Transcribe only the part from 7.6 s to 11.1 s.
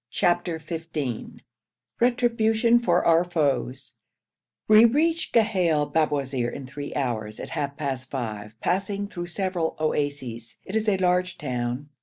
past five, passing through several oases. It is a